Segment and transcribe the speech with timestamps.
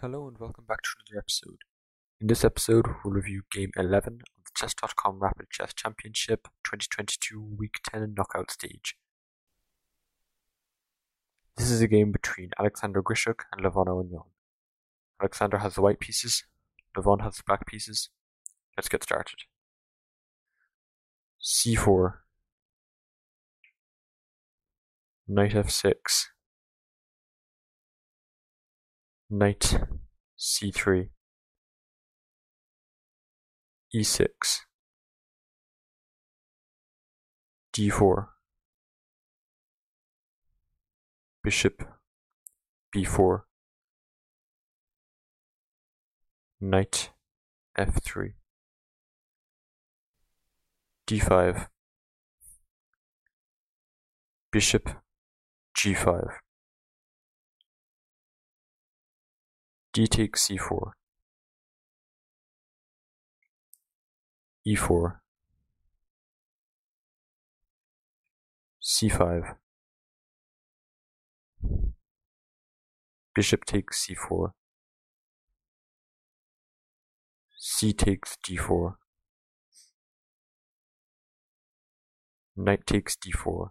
[0.00, 1.58] Hello and welcome back to another episode.
[2.22, 7.74] In this episode, we'll review Game 11 of the Chess.com Rapid Chess Championship 2022 Week
[7.84, 8.96] 10 knockout stage.
[11.58, 14.24] This is a game between Alexander Grischuk and Levon Aronian.
[15.20, 16.44] Alexander has the white pieces,
[16.96, 18.08] Levon has the black pieces.
[18.78, 19.40] Let's get started.
[21.44, 22.14] c4
[25.28, 26.28] Knight f6
[29.32, 29.78] Knight
[30.36, 31.08] c3
[33.94, 34.26] e6
[37.72, 38.26] d4
[41.44, 41.84] bishop
[42.92, 43.42] b4
[46.60, 47.10] knight
[47.78, 48.32] f3
[51.06, 51.68] d5
[54.50, 54.90] bishop
[55.76, 56.49] g5
[59.92, 60.92] d takes c4
[64.66, 65.20] e4
[68.80, 69.56] c5
[73.34, 74.52] bishop takes c4
[77.58, 78.94] c takes d4
[82.56, 83.70] knight takes d4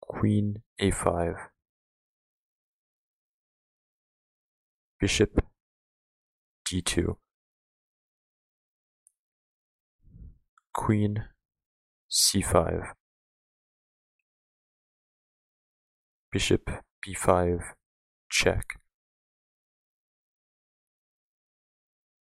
[0.00, 1.55] queen a5
[5.00, 5.44] bishop
[6.66, 7.16] d2
[10.72, 11.24] queen
[12.10, 12.92] c5
[16.32, 16.70] bishop
[17.06, 17.60] b5
[18.28, 18.80] check.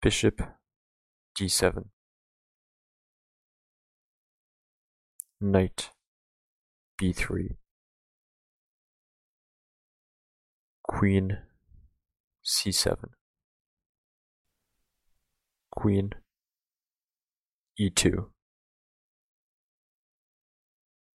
[0.03, 0.41] Bishop
[1.37, 1.87] d7
[5.41, 5.91] knight
[7.01, 7.57] b3
[10.83, 11.39] queen
[12.45, 12.97] c7
[15.71, 16.11] queen.
[17.81, 18.27] E2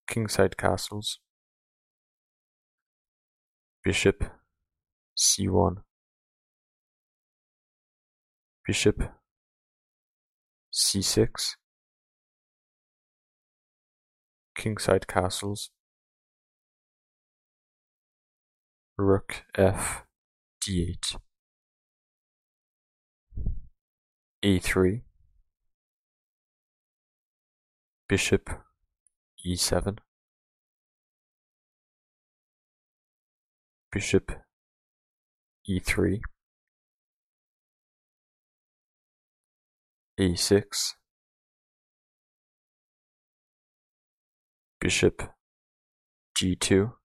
[0.08, 1.20] kingside castles.
[3.84, 4.26] Bishop.
[5.18, 5.78] C1
[8.70, 9.02] bishop.
[10.72, 11.56] C6
[14.56, 15.72] kingside castles.
[18.98, 20.09] Rook f
[20.70, 21.18] d8
[24.44, 25.02] a3
[28.08, 28.50] bishop
[29.44, 29.98] e7
[33.92, 34.32] bishop
[35.68, 36.22] e3
[40.20, 40.94] e6
[44.80, 45.34] bishop
[46.36, 46.99] g2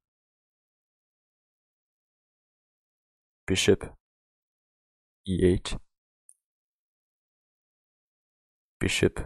[3.47, 3.93] bishop
[5.29, 5.79] e8
[8.81, 9.21] bishop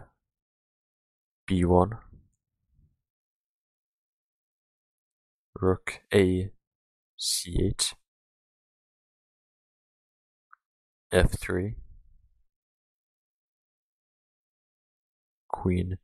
[1.49, 1.99] b1
[5.61, 6.51] rook a
[7.19, 7.95] c8
[11.13, 11.75] f3
[15.49, 15.99] queen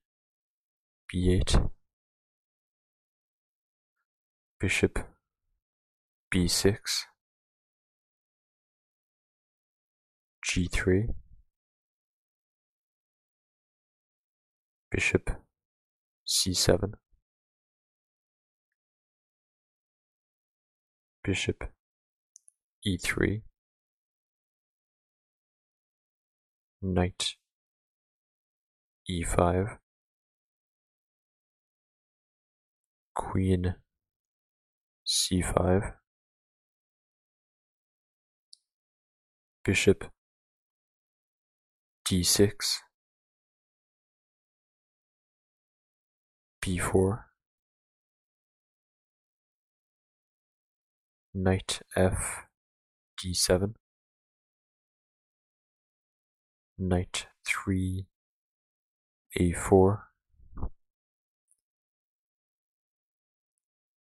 [1.12, 1.70] b8
[4.60, 4.98] bishop
[6.32, 7.13] b6
[10.44, 11.08] g3
[14.90, 15.30] bishop
[16.26, 16.92] c7
[21.24, 21.64] bishop
[22.86, 23.42] e3
[26.82, 27.36] knight
[29.08, 29.78] e5
[33.14, 33.74] queen
[35.06, 35.94] c5
[39.64, 40.10] bishop
[42.14, 42.82] d6
[46.62, 47.24] b4
[51.34, 52.46] knight f
[53.18, 53.74] d7
[56.78, 58.06] knight 3
[59.40, 59.98] a4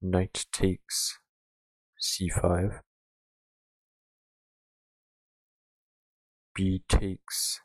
[0.02, 1.18] knight takes
[1.98, 2.80] c5
[6.54, 7.62] b takes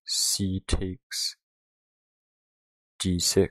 [0.07, 1.37] c takes
[2.99, 3.51] d6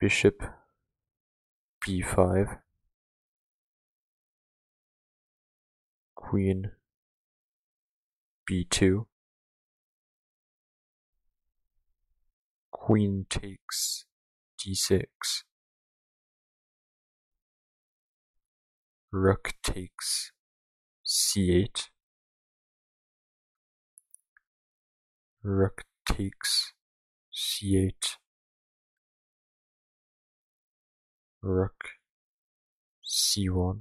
[0.00, 0.42] bishop
[1.86, 2.58] b5
[6.16, 6.72] queen
[8.50, 9.06] b2
[12.86, 14.04] queen takes
[14.60, 15.42] d6
[19.10, 20.30] rook takes
[21.04, 21.88] c8
[25.42, 26.74] rook takes
[27.34, 28.18] c8
[31.42, 31.88] rook
[33.04, 33.80] c1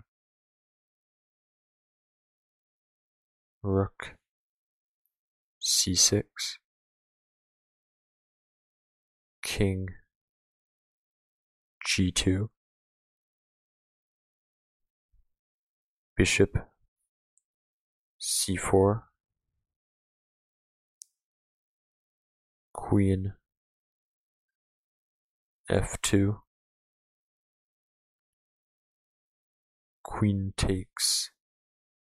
[3.62, 4.16] rook
[5.62, 6.65] c6
[9.56, 9.88] king
[11.88, 12.50] g2
[16.18, 16.58] bishop
[18.20, 19.04] c4
[22.74, 23.32] queen
[25.72, 26.40] f2
[30.04, 31.32] queen takes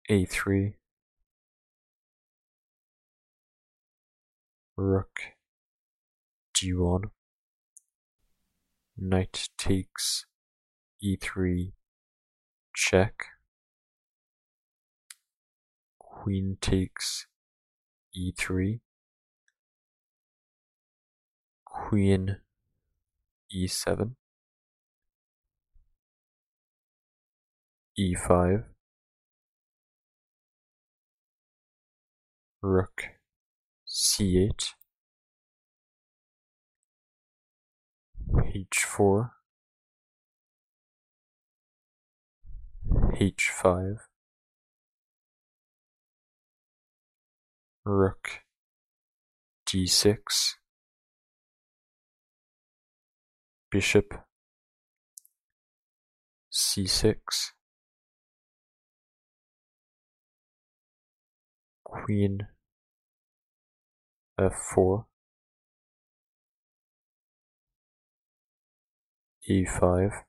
[0.10, 0.76] a3
[4.78, 5.20] rook
[6.56, 7.12] g1
[9.02, 10.26] knight takes
[11.04, 11.72] e3
[12.76, 13.26] check.
[15.98, 17.26] Queen takes
[18.16, 18.80] e3
[21.66, 22.38] queen
[23.52, 24.12] e7
[27.98, 28.66] e5
[32.62, 33.04] rook
[33.88, 34.81] c8
[38.54, 39.32] h4
[43.14, 43.98] h5
[47.86, 48.44] rook
[49.66, 50.58] d6
[53.70, 54.14] bishop
[56.52, 57.54] c6
[61.86, 62.48] queen
[64.38, 65.11] f4
[69.50, 70.24] e5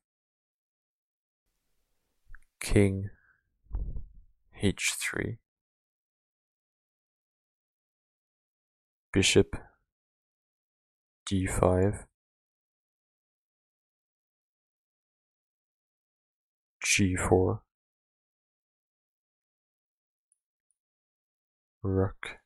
[2.61, 3.11] king
[4.63, 5.37] h3
[9.13, 9.57] bishop
[11.29, 12.07] d5
[16.83, 17.61] g4
[21.83, 22.39] rook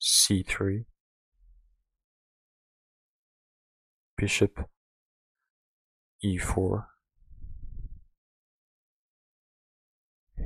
[0.00, 0.84] c3
[4.16, 4.68] bishop
[6.24, 6.86] e4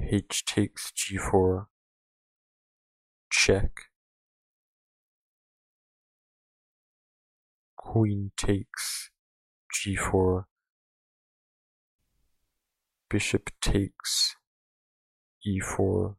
[0.09, 1.67] h takes g4
[3.29, 3.91] check.
[7.77, 9.11] Queen takes
[9.73, 10.45] g4
[13.09, 14.37] bishop takes
[15.47, 16.17] e4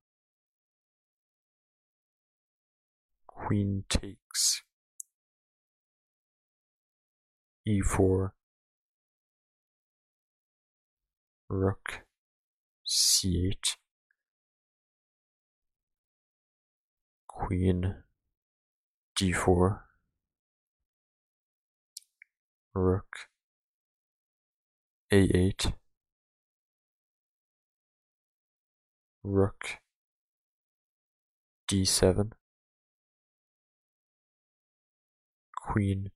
[3.26, 4.64] queen takes
[7.68, 8.37] e4
[11.50, 12.04] rook
[12.86, 13.78] c8
[17.28, 18.04] queen
[19.16, 19.80] d4
[22.74, 23.30] rook
[25.12, 25.74] a8
[29.24, 29.80] rook
[31.70, 32.32] d7
[35.56, 36.12] queen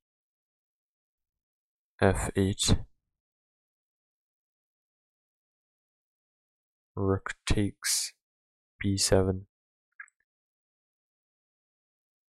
[2.02, 2.91] f8
[7.02, 8.14] rook takes
[8.84, 9.42] b7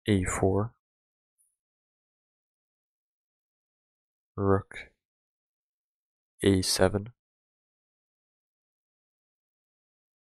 [0.08, 0.70] a4
[4.36, 4.74] rook
[6.44, 7.06] a7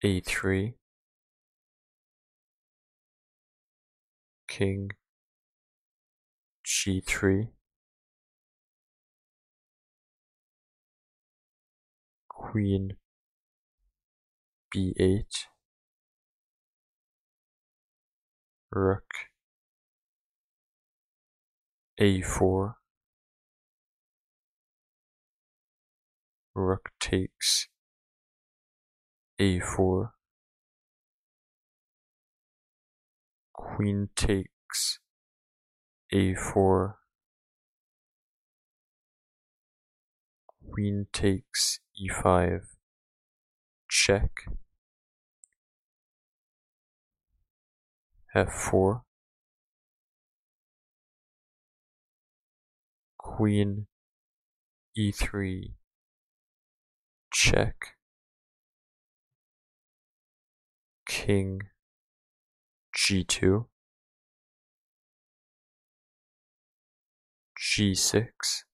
[0.01, 0.73] a3
[4.47, 4.91] king
[6.65, 7.49] g3
[12.29, 12.93] queen
[14.73, 15.45] b8
[18.71, 19.03] rook.
[21.99, 22.73] A4
[26.55, 27.67] rook takes
[29.39, 30.09] a4
[33.53, 34.99] queen takes
[36.13, 36.93] a4
[40.71, 42.61] queen takes e5
[43.91, 44.45] check.
[48.33, 49.01] F4
[53.17, 53.87] queen
[54.97, 55.73] e3
[57.33, 57.97] check.
[61.05, 61.59] King
[62.97, 63.65] g2
[67.59, 68.70] g6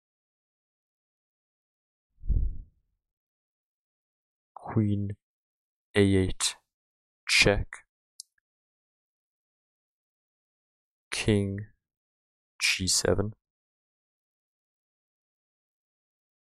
[4.74, 5.12] queen
[5.96, 6.56] a8
[7.28, 7.68] check
[11.10, 11.60] king
[12.62, 13.32] g7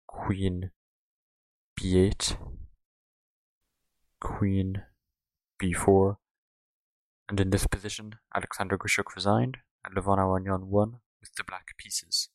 [0.06, 0.70] queen
[1.78, 2.36] b8
[4.20, 4.82] queen
[5.60, 6.16] b4
[7.28, 12.28] and in this position Alexander Grischuk resigned and Levon Aronian won with the black pieces.